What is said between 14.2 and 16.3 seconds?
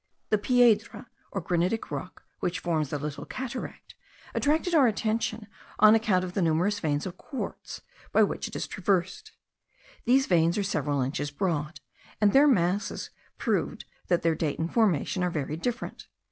their date and formation are very different.